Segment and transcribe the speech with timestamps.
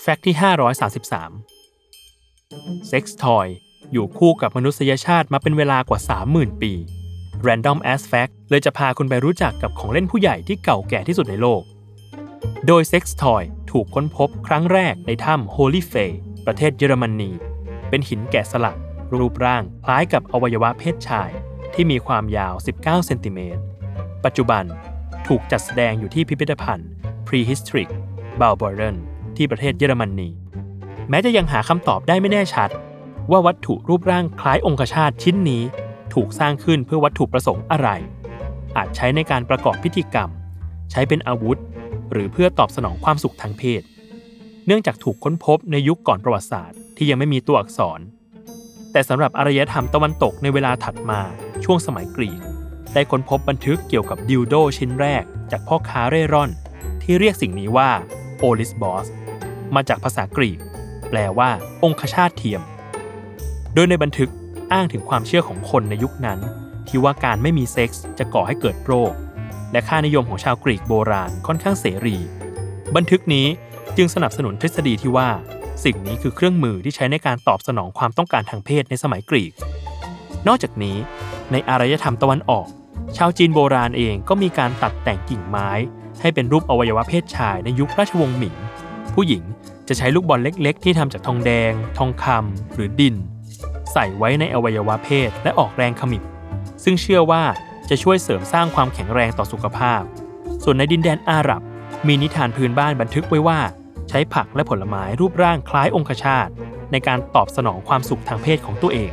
[0.00, 0.44] Fact ที่ 533
[2.88, 3.46] sex toy
[3.92, 6.72] อยู่คู่กับมนุษยชาติมาเป็นเวลากว่า 30,000 ปี
[7.46, 11.62] Random as Fact เลยจะพาคุณไปรู้จักกับของเล่นผู้ใหญ่ที่เก่าแก่ที่สุดในโลก
[12.66, 16.10] โดย sex toy ถูกค้นพบครั้งแรกในถ้ำ Hohle Fels
[16.46, 17.30] ประเทศเยอรมนี
[17.88, 18.76] เป็นหินแกะสลัก
[19.18, 21.30] รูปร่างคล้ายกับอวัยวะเพศชาย
[21.74, 23.62] ที่มีความยาว 19 เซนติเมตร
[24.24, 24.64] ปัจจุบัน
[25.26, 26.90] ถูกจัดแสดงอยู่ที่พิพิธภัณฑ์
[27.26, 27.90] Prehistoric
[28.40, 28.96] b a u b a r e n
[29.36, 30.30] ที่ประเทศเยอรมนี
[31.10, 32.70] แม้จะยังหาคำตอบได้ไม่แน่ชัด
[33.30, 35.62] ว่าวัตถุรูปร่างคล้ายองคชาตชิ้นนี้
[36.14, 37.88] ถูกสร้างขึ้นเพื่อวัตถุประสงค์อะไร
[38.76, 40.30] อาจใช้ในการประกอบพิธีกรรม
[40.90, 41.58] ใช้เป็นอาวุธ
[42.12, 43.82] หรือเพื่อตอบสนองความสุขทางเพศ
[44.66, 48.00] เนื่องจากถูกค้นพบในยุคก่อนประวัติศาสตร์ที่ยังไม่มีตัวอักษร
[48.92, 51.20] แต่สำหรับอารยธรรมตะวันตกในเวลาถัดมา
[51.64, 52.40] ช่วงสมัยกรีก
[52.94, 56.50] ได้ค้นพบบันทึกเกี่ยวกับดิวโดชิ้นแรกจากพ่อค้าเร่ร่อน
[57.02, 57.90] ที่เรียกสิ่งนี้ว่า
[58.44, 59.08] olisbos
[59.74, 60.58] มาจากภาษากรีก
[61.10, 61.50] แปลว่า
[61.84, 62.62] องคชาตเทียม
[63.74, 64.30] โดยในบันทึก
[64.72, 66.38] อ้างถึงความเชื่อของคนในยุคนั้น
[66.88, 69.12] ที่ว่าการไม่มีเซ็กส์จะก่อให้เกิดโรค
[69.72, 72.16] และค่านิยมของชาวกรีกโบราณค่อนข้างเสรี
[72.96, 73.46] บันทึกนี้
[73.96, 75.28] จึงสนับสนุนทฤษฎีที่ว่า
[75.84, 79.52] สิ่งนี้คือเครื่องมือที่ใช้ในการตอบสนองความต้องการทางเพศในสมัยกรีก
[80.46, 80.96] นอกจากนี้
[81.52, 82.66] ในอารยธรรมตะวันออก
[83.16, 85.70] ชาวจีนโบราณเองก็มีการตัดแต่งกิ่งไม้
[86.20, 88.56] ให้เป็นรูปอวัยวะเพศชายในยุคราชวงศ์หมิง
[89.14, 89.42] ผู้หญิง
[89.88, 93.14] จะใช้ลูกบอลเล็กๆ ที่ทำจากทองแดง ทองคำหรือดิน
[93.92, 96.22] ใส่ไว้ในอวัยวะเพศและออกแรงขมิบ
[96.84, 97.42] ซึ่งเชื่อว่า
[97.90, 100.02] จะช่วยเสริมสร้างความแข็งแรงต่อสุขภาพ
[100.64, 101.62] ส่วนในดินแดนอาหรับ
[102.06, 103.60] มีนิทานพื้นบ้านบันทึกไว้ว่า
[104.08, 106.48] ใช้ผักและผลไม้รูปร่างคล้ายองคชาต
[106.92, 109.10] ในการตอบสนองความสุขทางเพศของตัวเอง